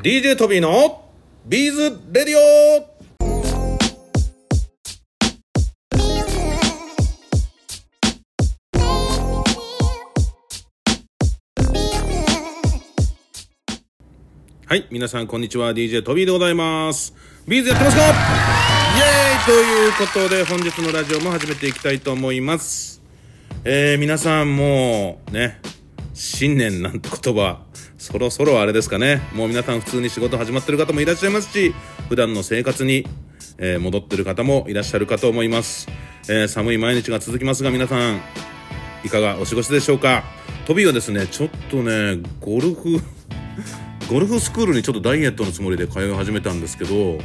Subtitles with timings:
[0.00, 1.10] DJ トビーの
[1.44, 2.98] ビーズレディオ
[14.66, 15.72] はい、皆さんこんにちは。
[15.72, 17.12] DJ トビーでございます。
[17.48, 18.02] ビーズやってますか？
[18.04, 23.02] イエーイということで本日のラジオも始めていきたいと思います。
[23.64, 25.60] えー、皆さんもうね、
[26.20, 27.60] 新年なんて言葉、
[27.96, 29.22] そろそろあれですかね。
[29.34, 31.72] もう皆さん普通に仕事始まってる方もいらっしゃいますし、
[32.08, 33.06] 普段の生活に、
[33.58, 35.86] えー戻ってる方もいらっしゃるかと思います。
[36.28, 38.20] えー寒い毎日が続きますが皆さん、
[39.04, 40.24] いかがお過ごしでしょうか。
[40.66, 43.00] トビーはですね、ちょっとね、ゴルフ、
[44.10, 47.18] ゴルフスクールにちょっとダイエットのつもりで通い始めたんですけど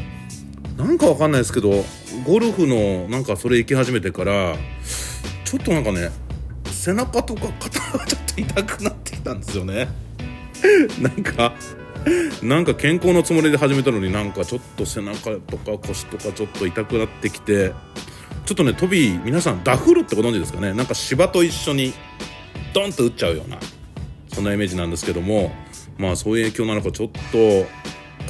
[0.77, 1.83] なんかわかんないですけど
[2.25, 4.55] ゴルフのなんかそれ行き始めてから
[5.45, 6.09] ちょっとなんかね
[6.83, 9.87] 背中とか肩がちょっと痛くなってきたんですよね。
[10.99, 11.53] なんか
[12.41, 17.71] なんか健康のつもりで始めたのになんかちょっと背中とか腰とかちょっと痛くなってきて
[18.45, 20.73] ちょっとねトビー皆さんダフルってご存知ですかね？
[20.73, 21.93] なんか芝と一緒に
[22.73, 23.59] ドンと打っちゃうような
[24.33, 25.53] そんなイメージなんですけども
[25.97, 27.65] まあそういう影響なのかちょっと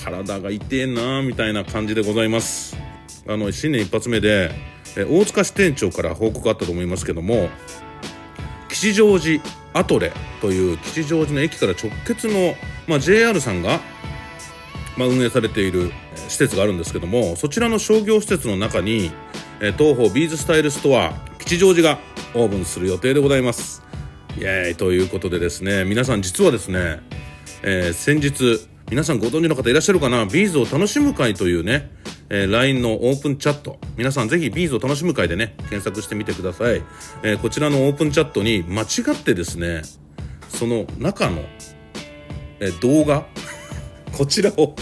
[0.06, 2.78] 体が痛えなみたいな感じでございます。
[3.28, 4.52] あの新年一発目で
[4.96, 7.50] え大塚支店長から報告あったと思いますけども
[8.84, 12.54] 吉祥寺アトレという吉祥寺の駅から直結の、
[12.86, 13.80] まあ、JR さんが、
[14.98, 15.94] まあ、運営されている
[16.28, 19.10] 施設があるんですけどもそちらの商業施設の中に
[19.78, 21.98] 東方ビーズスタイルストア吉祥寺が
[22.34, 23.84] オープンする予定でございます。
[24.38, 27.00] イエーイということでですね皆さん実はですね、
[27.62, 30.26] えー先日皆さんご存知の方いらっしゃるかな？
[30.26, 31.90] ビーズを楽しむ会というね、
[32.30, 33.78] えー LINE のオープンチャット。
[33.98, 36.82] 皆さんぜひビーズを楽しむ会でね検索してみてください、
[37.24, 39.84] えーこちらのオープンチャットに間違ってですね
[40.50, 41.44] その中の、
[42.60, 43.26] えー動画
[44.18, 44.76] こちらを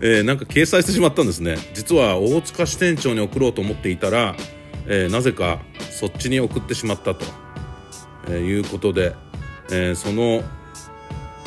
[0.00, 1.56] えーなんか掲載してしまったんですね。
[1.74, 4.36] 実は大塚支店長に送ろうと思っていたら、
[4.86, 7.24] えーなぜかそっちに送ってしまったと、
[8.28, 9.14] えーいうことで、
[9.70, 10.42] えーその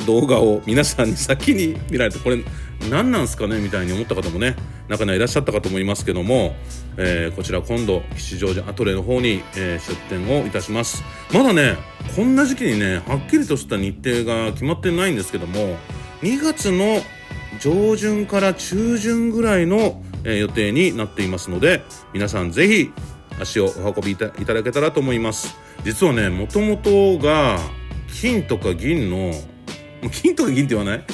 [0.05, 2.43] 動画を皆さんに先に見られてこれ
[2.89, 4.55] 何なんすかねみたいに思った方もね
[4.87, 6.55] 中にはいらっしゃったかと思いますけども、
[6.97, 11.03] えーこちら今度吉祥寺アトレの方に、えー出店をいたします。
[11.33, 11.77] まだね
[12.15, 15.77] こんな時期にねはっきりとした日程が決まってないんですけども
[16.21, 17.01] 2月の
[17.59, 21.83] 上旬から中旬ぐらいの、えー予定になっていますので
[22.13, 22.91] 皆さんぜひ
[23.39, 25.55] 足をお運びいただけたらと思います。
[25.83, 27.57] 実はねもともとが
[28.21, 29.33] 金とか銀の
[30.09, 31.05] 金とか銀って言わない？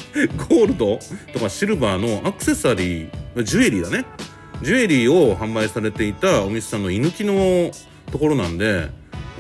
[0.50, 1.00] ゴールド？
[1.34, 3.44] とかシルバーのアクセサリー？
[3.44, 4.06] ジュエリーだね。
[4.62, 7.72] ジュエリーを販売されていたお店さんの居抜きの
[8.12, 8.90] ところなんで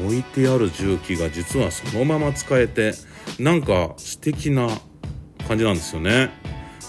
[0.03, 2.93] 置いてある重機が実はそのまま使えて
[3.39, 4.67] なんか素敵な
[5.47, 6.29] 感じなんですよね。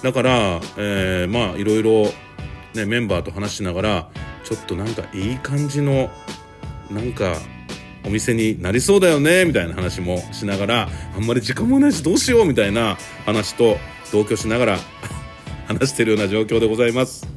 [0.02, 2.04] だから、えーまあいろいろ、
[2.74, 4.10] ね、メンバーと話しながら
[4.44, 6.10] ちょっとなんかいい感じの
[6.90, 7.34] なんか
[8.08, 13.76] お店になりそうだよねみたいな話もしながらあんまり時間もないしどうしようみたいな話と
[14.12, 14.78] 同居しながら
[15.68, 17.28] 話してるような状況でございます。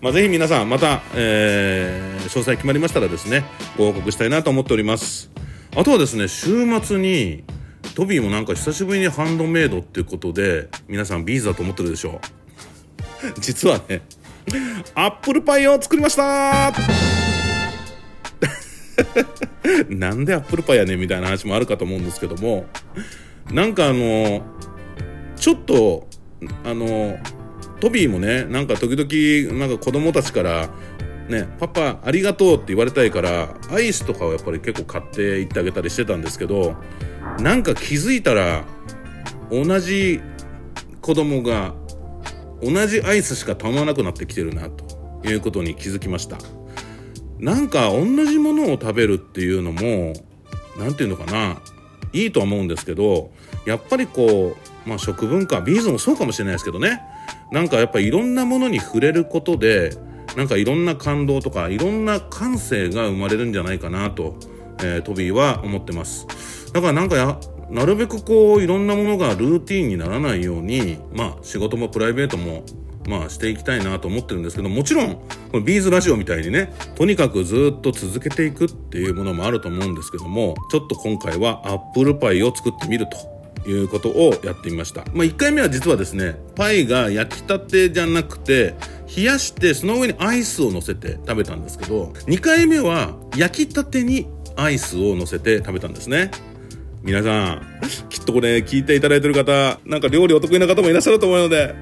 [0.00, 3.44] まあ、ぜひ皆さんまた、えー詳細決まりましたらですね
[3.76, 5.30] ご報告したいなと思っております。
[5.76, 7.44] あとはですね週末に
[7.94, 12.20] トビーもなんか久しぶりにハンドメイドっていうことで皆さんビーズだと思ってるでしょ
[13.36, 13.40] う。
[13.40, 14.02] 実はね
[14.94, 16.72] アップルパイを作りました。
[19.90, 22.66] なんでアップルパイやねんみたいな話もあるかと思うんですけども
[23.52, 24.42] なんかあの
[25.36, 26.08] ちょっと
[26.64, 27.18] あの
[27.80, 30.68] トビーもねなんか時々なんか子供たちから
[31.28, 36.76] ねパパありがとうって言われたいからアイスとかをやっぱり結構買っていってあげたりしてたんですけど
[37.40, 38.64] なんか気づいたら
[39.50, 40.20] 同じ
[41.00, 41.74] 子供が
[42.62, 46.38] 同じアイスしか頼まなくなってきてるなということに気づきました。
[47.38, 50.14] なんか同じものを食べるっていうのも
[50.78, 51.60] 何て言うのかな。
[52.12, 53.30] いいとは思うんですけど
[53.66, 57.02] やっぱりこう、まあ、食文化ビーズもそうかもしれないですけどね。
[57.52, 59.90] なんかやっぱいろんなものに触れることで
[60.36, 64.36] なんかいろんな感動とかいろんな感性が生まれるんじゃないかなと、
[64.80, 66.26] えートビーは思ってます。
[66.72, 67.38] だからなんかや
[67.70, 72.64] なるべくこういろんなものがルーティーンにならないようにまあ仕事もプライベートも
[73.08, 75.14] まあしていきたいなと思ってるんですけどもちろん
[75.50, 83.36] このビーズラジオみたいにねとにかくずっと続けていくっていうものもあると思うんですけどもちょっと今回はアップルパイを作ってみると
[83.68, 85.04] いうことをやってみました。
[85.12, 88.74] まあ、1回目は実はですね、パイが焼きたてじゃなくて、
[89.16, 96.30] 冷やしてその上にアイスを乗せて食べたんですけど、2回目は焼きたてにアイスを乗せて食べたんですね。
[97.02, 97.62] 皆さん
[98.08, 101.72] きっとこれ聞いていただいてる方なんか料理お得意な方もいらっしゃると思うので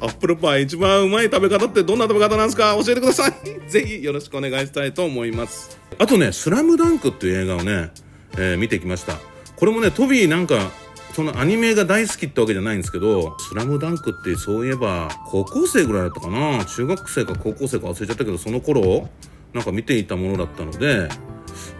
[0.00, 2.74] アップルパイ一番うまい食べ方ってどんな食べ方なんですか？
[2.84, 3.32] 教えてください。
[3.70, 5.78] ぜひよろしくお願いしたいと思います。
[5.98, 7.90] あとね「スラムダンクっていう映画をね、
[8.38, 9.18] えー、見てきました。
[9.56, 10.70] これもねトビーなんか
[11.14, 16.64] そのアニメが大好きってわけじゃないんですけど「スラムダンクってそういえば高校生ぐらいだったかな？
[16.64, 19.08] 中学生か高校生か忘れちゃったけどその頃
[19.52, 21.08] なんか見ていたものだったので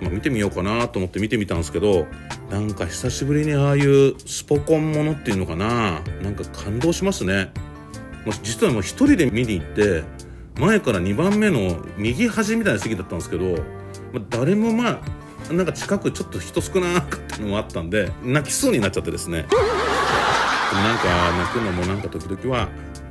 [0.01, 2.07] まあ、見てみようかなと思って見てみたんですけど
[2.51, 6.03] なんか久しぶりにああいうスポコンものっていうのかな？
[6.23, 7.53] なんか感動しますね。
[8.25, 10.05] もう実はもう一人で見に行って
[10.59, 13.63] 前から2番目の右端みたいな席だったんですけど、
[14.13, 15.01] まあ、誰もま
[15.51, 19.47] あなんか近くちょっと人少なかったのもあったんで泣きそうになっちゃってですね
[20.73, 22.69] なんか泣くのもなんか時々は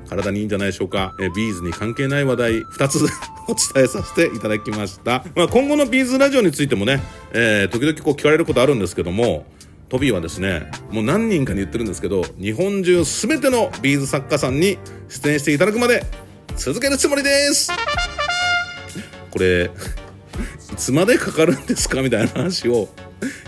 [0.09, 1.13] 体にいいんじゃないでしょうか。
[1.21, 3.05] えビーズに関係ない話題2つ
[3.47, 5.23] お伝えさせていただきました。
[5.35, 7.01] まあ、今後のビーズラジオについてもね、
[7.31, 9.45] えー、時々こう聞かれることあるんですけども、
[9.89, 14.77] トビーはですね、もう何人かに言ってるんですけど、日本中すべてのビーズ作家さんに
[15.09, 16.03] 出演していただくまで
[16.55, 17.71] 続けるつもりです。
[19.31, 22.87] これ、いつまでかかるんですかみたいな話を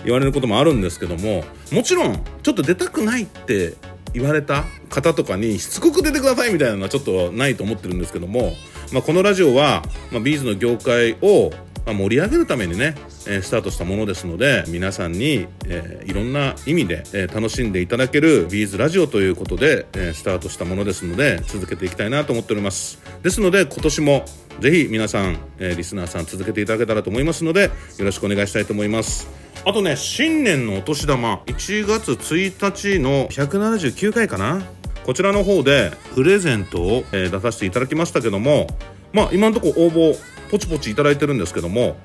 [0.04, 3.76] 言われることもあるんですけども、もちろん、ちょっと出たくないって
[4.14, 8.54] 言われた方とかにしつこく出てくださいみたいなのはちょっとないと思ってるんですけども、
[8.92, 11.52] まあ、このラジオは、まあ、ビーズの業界を
[11.86, 12.96] ま盛り上げるためにね、
[13.28, 23.00] え、スタートしたものですので皆さんに、え、いろんな意味で、え、楽しんでいただけるビーズラジオということで、えスタートしたものですので続けていきたいなと思っております。
[23.24, 24.26] ですので今年も
[24.60, 27.70] ぜひ皆さん、えリスナーさん続けていただけたらと思いますのでよ
[28.00, 29.30] ろしくお願いしたいと思います。
[29.66, 34.62] あとね新年のお年玉1月1日の179回かな？
[35.06, 38.68] こちらの方でプレゼントを、え出させていただきましたけども
[39.14, 40.16] まあ今のところ応募
[40.52, 41.96] ポチポチいただいてるんですけども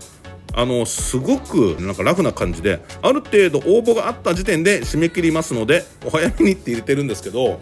[0.55, 7.61] あのすごくなんかラフな感じである程度応募があった時点で締め切りますのでお早めにって入れてるんですけど、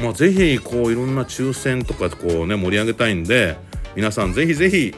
[0.00, 3.56] まあ、ぜひこういろんな抽選とかこうね盛り上げたいんで
[3.94, 4.94] 皆さんぜひぜひ、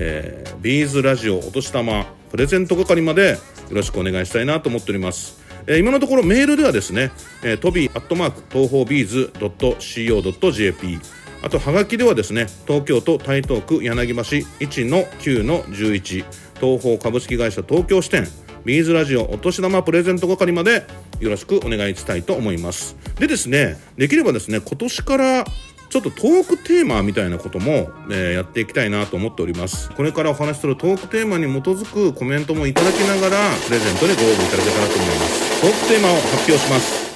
[0.00, 3.38] えー、ビーズラジオお年玉プレゼント係までよ
[3.70, 5.38] ろしくお願いしたいなと思っております。
[5.66, 7.12] えー、今のところメールではですね、
[7.42, 10.98] えー、トビーアットマーク東方ビーズ .co.jp
[11.42, 16.24] あとはがきではですね東京都台東区柳橋1の9の11
[16.60, 18.26] 東方株式会社東京支店。
[18.64, 20.84] ビーズラジオお年玉プレゼント係まで
[21.20, 22.96] よろしくお願いしたいと思います。
[23.18, 25.44] でですねできればですね今年から
[25.88, 29.90] ちょっとトークテーマみたいなことも、えー、やっていきたいなと思っております。
[29.92, 35.62] これからお話しするトークテーマに基づくコメントもいただきながらプレゼントにご応募いただけたらと思います。
[35.62, 37.08] トークテーマを発表します。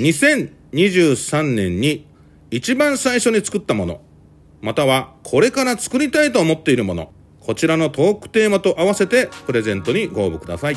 [0.00, 2.07] 2023年に
[2.50, 4.00] 一番最初に作ったもの、
[4.62, 10.76] またはこれから作りたいと思っているもの、こちらのトークテーマと合わせてプレゼントにご応募ください。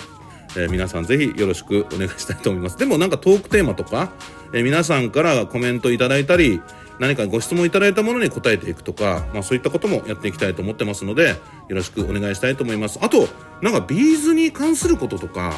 [0.57, 2.77] えー、皆さんぜひよろしくお願いしたいと思います。
[2.77, 4.11] でもなんかトークテーマとか、
[4.53, 6.61] えー、皆さんからコメントいただいたり、
[6.99, 11.35] 何かご質問いただいたものに答えていくとか、まあそういったこともやっていきたいと思ってますので、よ
[11.69, 12.99] ろしくお願いしたいと思います。
[13.01, 13.29] あと、
[13.61, 15.53] なんかビーズに関することとか、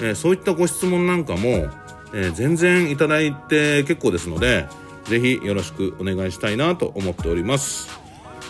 [0.00, 1.68] えー、そういったご質問なんかも、
[2.12, 4.66] え全然いただいて結構ですので、
[5.10, 7.88] ぜひよろしくお願いしたいなと思っております。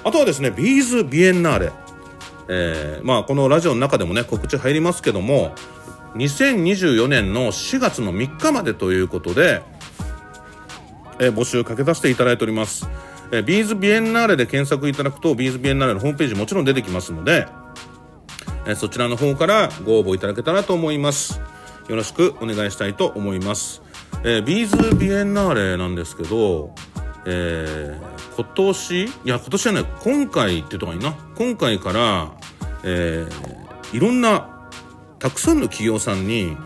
[0.04, 1.72] あとはですね、ビーズビエンナーレ。
[2.48, 5.54] えー、まあこのラジオの中でもね、告知入りますけども、
[6.16, 9.62] 2024年の4月の3日までということで、
[11.18, 12.86] えー、募集かけさせていただいております。
[13.32, 17.46] えー、ビーズビエンナーレで検索いただくと、ビーズビエンナーレのホームページもちろん出てきますので、
[18.66, 21.40] えー、そちらの方からご応募いただけたらと思います。
[21.88, 23.82] よろしくお願いしたいと思います。
[24.22, 26.74] えー、ビーズビエンナーレなんですけど、
[27.26, 31.14] えー、今年いや今年はね今回って言った方がいいな。
[31.36, 32.32] 今回から、
[32.84, 34.68] えー、いろんな
[35.18, 36.56] たくさんの企業さんに、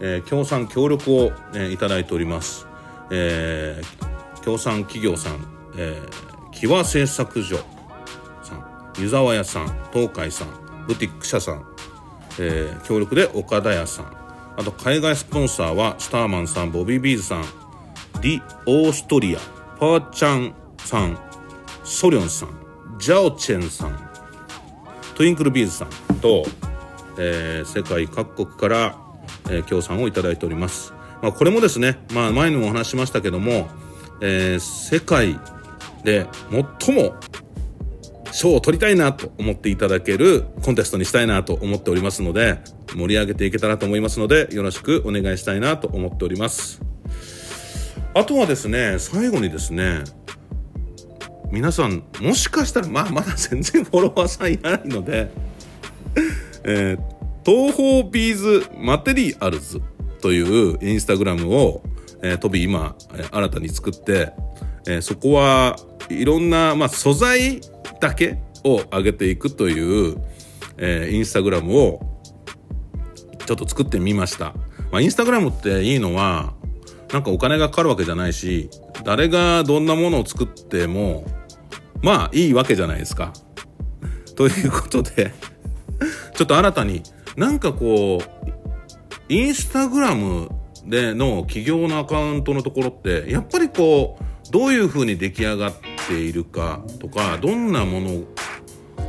[0.00, 2.66] えー、協賛協力を、えー、いただいております、
[3.10, 7.56] えー、協賛企業さん、えー、木和製作所
[8.42, 10.48] さん湯沢屋さん東海さん
[10.86, 11.64] ブティック社さん、
[12.38, 14.21] えー、協力で岡田屋さん
[14.56, 17.44] あと海外スポンサーはスターマンさんボビービーズさん
[18.20, 19.40] ディ・オーストリア
[19.78, 21.18] パーチャンさん
[21.84, 22.62] ソリョンさん
[22.98, 24.12] ジャオチェンさん
[25.14, 26.44] トゥインクルビーズさんと、
[27.18, 28.98] えー、世界各国から、
[29.46, 30.92] えー、協賛をいただいております、
[31.22, 33.68] まあ、これもですね、まあ、前にもお話しましたけども、
[34.20, 35.38] えー、世界
[36.04, 36.26] で
[36.78, 37.14] 最も
[38.32, 42.58] 賞を取りたいなと思っていただけるコンテストにしたいなと思っておりますので
[42.94, 46.80] 盛り上げていけたらと思いますのでよろしくお願いしたいなと思っております。
[48.14, 50.04] あとはですね最後にですね
[51.50, 55.30] 皆さんもしかしたらまあまだ全然フォロワーさんいないので
[56.64, 56.98] えー、
[57.44, 59.80] 東方ビーズマテリアルズ
[60.20, 61.82] というインスタグラムを、
[62.22, 64.32] えー、トビ今、えー、新たに作って、
[64.86, 65.76] えー、そこは
[66.08, 67.60] いろんな、まあ、素材
[68.02, 70.16] だけを上げていくという、
[70.76, 72.00] えー、インスタグラムを
[73.46, 74.54] ちょっと作ってみました。
[74.90, 76.52] まあ、インスタグラムっていいのは、
[77.12, 78.68] なんかお金がかかるわけじゃないし、
[79.04, 81.24] 誰がどんなものを作っても、
[82.02, 83.32] まあいいわけじゃないですか。
[84.34, 85.32] ということで
[86.34, 87.02] ちょっと新たに
[87.36, 88.52] なんかこう、
[89.28, 90.48] インスタグラム
[90.86, 98.24] での企業のアカウントのところって、やっぱりこう、どういう風に出来上がってているかとか、どんなもの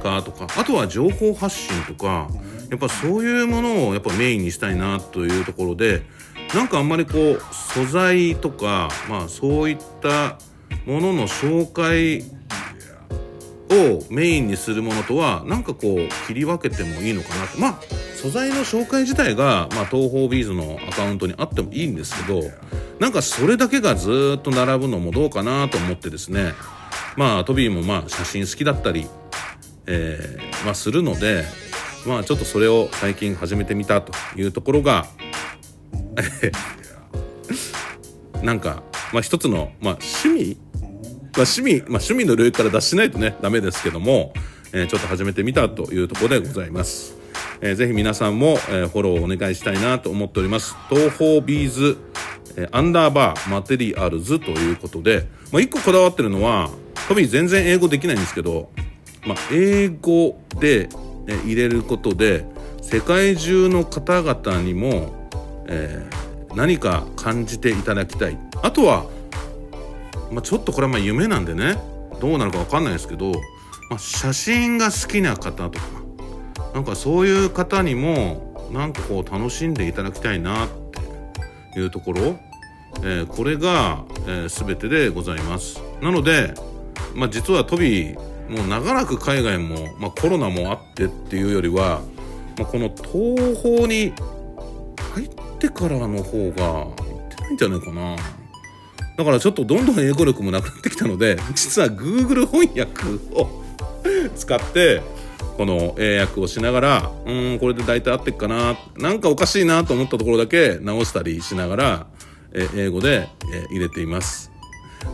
[0.01, 2.27] かとか、あとは情報発信とか、
[2.69, 6.03] やっぱそういうものをやっぱメインにしたいなというところで、
[6.53, 10.37] なんかあんまりこう、素材とか、まあそういった
[10.85, 12.23] ものの紹介
[13.73, 17.79] をメインにするものとはなんかこう切り分けてもいいのかなとまあ
[18.15, 22.41] 素材の紹介自体が、まあ、東方ビーズのアカウントにあってもいいんですけど
[22.99, 26.53] なんかそれだけがずっと並ぶのもどうかなと思ってですね
[27.15, 29.07] まあトビーもまあ写真好きだったり、
[29.85, 31.45] えー、まあ、するので
[32.05, 35.07] まあちょっとそれを最近始めてみたというところが
[38.41, 40.57] なんかまあ一つの、まあ、趣味？
[41.35, 44.33] まあ、趣味、まあ、趣味の領域から脱しないとね、ダメですけども、
[44.71, 47.17] えー、ちょっと始めてみたというところでございます。
[47.59, 50.75] えー、ぜひ皆さんも、えー、フォローをお願いしたいなと思っております。
[50.89, 51.97] 東方ビーズ、
[52.55, 56.69] えー、アンダーバーマテリアルズということで、まあ、一個こだわってるのは、
[57.07, 58.69] トビー全然英語できないんですけど、
[59.25, 60.89] まあ、英語で、
[61.25, 62.45] え入れることで、
[62.81, 65.29] 世界中の方々にも、
[65.67, 68.37] えー、何か感じていただきたい。
[68.61, 69.05] あとは、
[70.33, 71.77] まあ、ちょっとこれはまあ夢なんでね
[72.19, 73.31] どうなるか分かんないですけど、
[73.89, 75.85] まあ、写真が好きな方とか
[76.73, 80.69] なんかそういう方にもなんかこう楽しんでいただきたいなっ
[81.73, 82.39] ていうところ、
[83.03, 86.53] えー、これが、えー、全てでございますなので、
[87.15, 88.15] まあ、実はトビ
[88.49, 92.01] もう長らく海外も、まあ、コロナもあってっていうよりは、
[92.57, 94.13] まあ、この東方に
[95.13, 95.29] 入っ
[95.59, 98.15] てからの方が行ってないんじゃないかな。
[99.15, 103.05] だからちょっとどんどん英語力もなくなってきたので 実は Google 翻訳
[103.35, 103.63] を
[104.35, 105.03] 使って
[105.55, 108.75] この英訳をしながらうんこれで大体合ってっかな。
[108.97, 112.07] なんかおかしいなと思ったところだけ直したりしながら
[112.53, 114.51] え英語でえ入れています。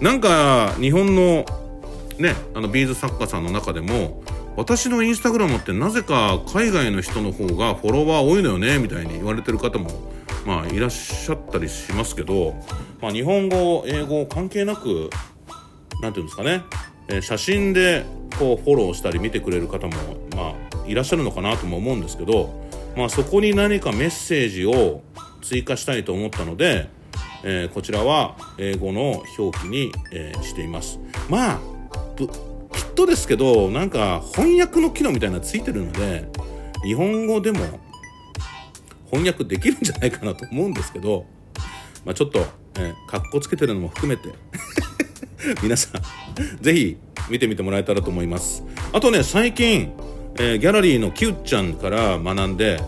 [0.01, 1.45] なんか日本の
[2.19, 4.21] ねあのビーズ作家さんの中でも
[4.55, 9.89] 私のインスタグラムってなぜか海外の人の方がフォロワー多いのよねみたいに言われてる方も
[10.45, 12.55] まあいらっしゃったりしますけど、
[13.01, 15.09] まあ、日本語英語関係なく
[16.01, 16.63] 何て言うんですかね、
[17.07, 18.05] えー、写真で
[18.37, 19.93] こうフォローしたり見てくれる方も
[20.35, 22.49] まあいらっしゃるのかなとも思うんですけど、
[22.97, 25.01] まあ、そこに何かメッセージを
[25.41, 26.89] 追加したいと思ったので、
[27.43, 30.99] えー、こちらは英語の表記に、えー、しています。
[31.29, 31.78] まあ
[32.27, 36.27] きっとですけどなんか翻訳の機能みたいなのついてるので
[36.83, 37.59] 日本語でも
[39.11, 41.25] 翻訳できるんじゃないかなと思うんですけど、
[42.05, 42.39] まあ、ちょっと、
[42.75, 44.29] えー、かっこつけてるのも含めて
[45.63, 46.01] 皆さん
[46.61, 46.97] ぜひ
[47.29, 48.63] 見てみてもらえたらと思います。
[48.91, 49.91] あとね最近、
[50.35, 52.81] えー、ギャラリーのキュッちゃんから学んで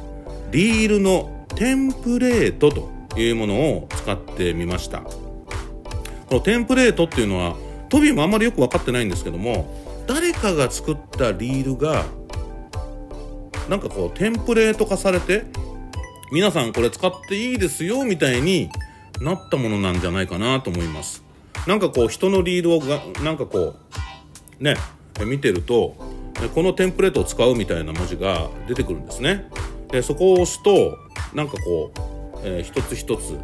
[0.51, 5.01] リールのテンプレートというものを使ってみました。
[5.01, 7.55] このテンプレートっていうのは
[7.91, 9.69] トビーもあんまりよく分かってないんですけども
[10.07, 12.05] 誰かが作ったリールが
[13.69, 15.43] なんかこうテンプレート化されて
[16.31, 18.69] 皆さんこれ使っていいですよみたいに
[19.19, 21.23] なったものなんじゃないかなと思います。
[21.67, 23.75] なんかこう人のリードをがなんかこ
[24.59, 24.75] うね
[25.25, 25.95] 見てると
[26.55, 29.49] このテンプレートを使うみたいな文字が出てくるんですね。
[29.89, 30.97] でそこを押すと
[31.33, 31.99] なんかこう、
[32.43, 33.37] えー、一つ一つ、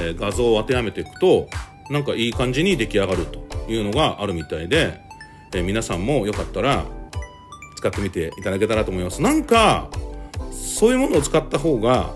[0.00, 1.48] えー、画像を当てはめていくと
[1.90, 3.40] なんかいい感じに出来上がると
[3.70, 5.00] いうのがあるみたいで、
[5.54, 6.84] えー、皆さんもよかったら
[7.76, 9.22] 使ってみていただけたらと思います。
[9.22, 9.90] なんか
[10.50, 12.12] そういうものを使った方が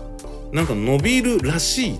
[0.51, 1.99] なんか伸びるらしい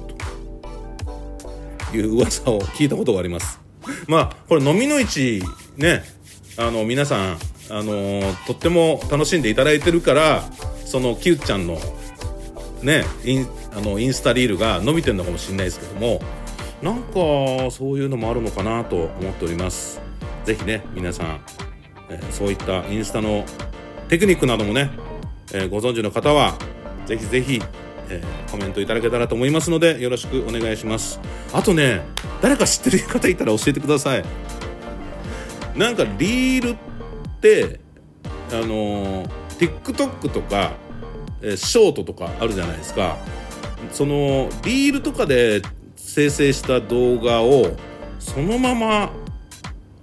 [1.92, 3.60] という噂を聞いたことがあります。
[4.08, 5.42] まあこれ飲みの市
[5.78, 6.04] ね
[6.58, 7.38] あの皆さん
[7.70, 10.44] あのとっても楽しんでいただいてるから
[10.86, 11.78] そのキューちゃんの
[12.84, 16.20] ねインあのインスタリールが伸びてるのかもしれないですけども
[16.82, 20.02] なんかそういうのもあるのかなと思っております。
[20.46, 21.40] 是非ね皆さん、
[22.10, 23.46] えー、そういったインスタの
[24.10, 24.90] テクニックなどもね
[25.54, 26.58] えー、ご存知の方は
[27.06, 27.62] ぜひぜひ、
[28.10, 31.20] え、コメントいただけたらと思いますのでよろしくお願いします。
[31.52, 32.02] あとね
[32.42, 34.24] 誰か知ってる方いたら教えてください。
[35.76, 36.78] なんかリールっ
[37.42, 37.80] て
[38.52, 40.72] あのー、TikTok とか、
[41.42, 43.18] えー、ショートとかあるじゃないですか。
[43.92, 45.62] そのリールとかで
[46.14, 47.72] 生成した動画を
[48.20, 49.12] そのまま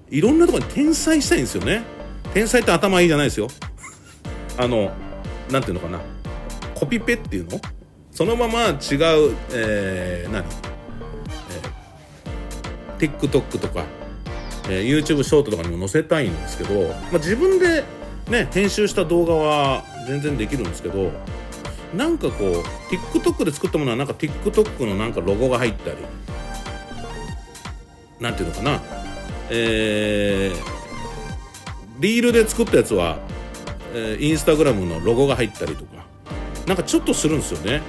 [0.08, 1.82] いろんなとこに転載したいんですよね。
[2.32, 3.48] 天才って頭いいじゃないですよ。
[4.56, 4.90] あの
[5.50, 6.00] なんていうのかな。
[6.74, 7.60] コピペっていうの？
[8.10, 8.76] そのまま違う、
[9.52, 13.84] えー、何、えー、TikTok とか、
[14.70, 17.84] えー、YouTube ショートとかにも載せたいんですけど、まあ、自分で
[18.30, 21.12] ね編集した動画は全然できるんですけど
[21.94, 25.96] なんかこう TikTok で作ったものはなんか TikTok のなんかロゴが入ったり
[28.20, 28.80] なんていうのかな。
[29.50, 30.58] えー、
[32.00, 33.18] リールで作ったやつは、
[33.94, 36.04] えー、インスタグラムのロゴが入ったりとか
[36.66, 37.80] なんかちょっとするんですよね。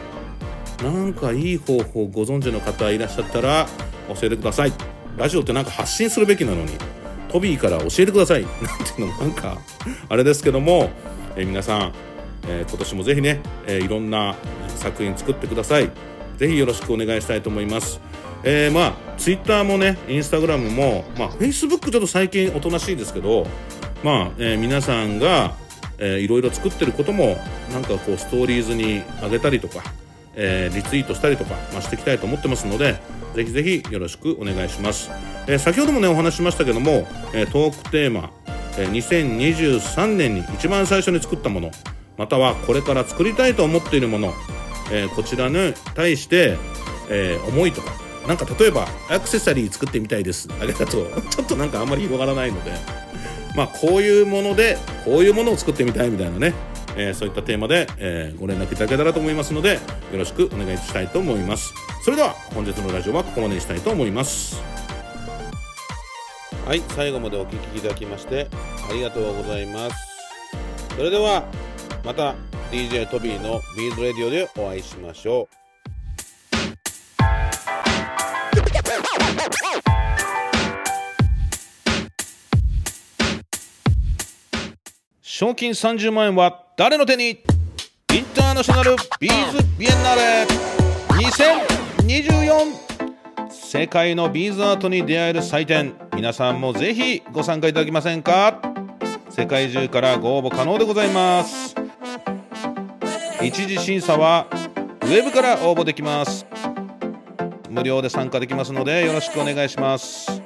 [0.82, 3.68] なんかいい方法ご存知の方いらっしゃったら
[4.08, 4.74] 教えてください。
[5.18, 6.72] ラジオってなんか発信するべきなのに
[7.28, 8.44] トビーから教えてください。
[8.44, 9.58] なんていうのもなんか
[10.08, 10.90] あれですけども、
[11.36, 11.94] えー、皆さん、
[12.48, 14.36] えー、今年もぜひね、えー、いろんな
[14.68, 15.90] 作品作ってください。
[16.38, 18.00] ぜひよろしくお願いしたいと思います。
[18.44, 23.46] えー、まあツイッターもねインスタグラムもまあフェイスブックちょっと最近おとなしいですけど
[24.04, 25.56] まあ、えー、皆さんが、
[25.98, 27.38] えー、いろいろ作ってることも
[27.72, 29.84] なんかこうストーリーズに上げたりとか、
[30.36, 32.98] えー、リツイートしたりとか、まあ、していきたいと思ってますので
[33.36, 35.12] ぜひぜひよろしくお願いします、
[35.48, 38.32] えー、先ほどもねお話しましたけども、えー、トークテーマ、
[38.78, 41.72] え、2023年に一番最初に作ったもの
[42.20, 44.34] またはこれから作りたいと思っているもの、
[44.92, 46.58] えー、こちらに対して、
[47.10, 47.92] えー、思いとか
[48.28, 50.50] なんか例えばアクセサリー作ってみたいです。
[50.62, 52.72] あれだとう ちょっとなんかあんまり広がらないので。
[53.56, 56.54] まあこういうものでこういうものを作ってみたいみたいなね、
[56.96, 59.80] えー、そういったテーマで、えー、ご連絡いただけたらと思いますのでよ
[60.14, 61.74] ろしくお願いしたいと思います。
[62.04, 64.62] それでは本日のラジオはここまでにしたいと思います。
[66.66, 68.48] はい最後までお聴きいただきまして
[68.88, 69.96] ありがとうございます。
[70.96, 71.46] それでは
[72.04, 72.36] また
[72.72, 75.56] DJ トビーのビーズレディオでお会いしましょう。
[85.22, 87.30] 賞金30万円は誰の手に？
[87.30, 90.48] International Beads Biennale。
[92.08, 92.74] 2024
[93.50, 95.94] 世界のビーズアートに出会える祭典。
[96.16, 98.62] 皆さんもぜひご参加いただけませんか？
[99.30, 101.76] 世界中からご応募可能でございます。
[103.42, 104.48] 一次審査は
[105.02, 106.46] ウェブから応募できます。
[107.70, 110.42] 無料で参加できますのでよろしくお願いします。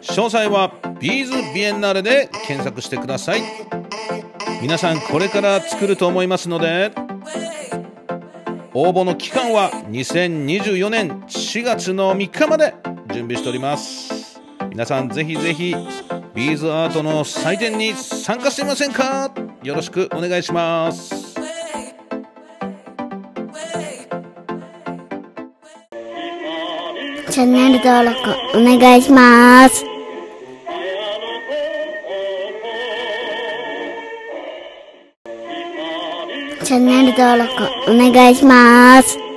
[0.00, 3.42] 詳細はビーズビエンナーレで検索してください。
[4.60, 6.90] 皆さんこれから作ると思いますので
[8.74, 12.74] 応募の期間は2024年4月の3日まで
[13.12, 14.40] 準備しております。
[14.70, 15.74] 皆さんぜひぜひ
[16.34, 19.32] ビーズアートの祭典に参加してみませんか？
[19.62, 21.19] よろしくお願いします。
[27.40, 28.18] チャンネル登録
[28.54, 29.82] お願いします
[36.66, 37.50] チャンネル登録
[37.90, 39.29] お願いします。